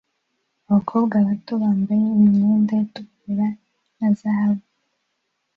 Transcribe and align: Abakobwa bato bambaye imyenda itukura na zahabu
Abakobwa 0.67 1.15
bato 1.27 1.53
bambaye 1.61 2.05
imyenda 2.23 2.73
itukura 2.85 3.47
na 3.97 4.07
zahabu 4.19 4.65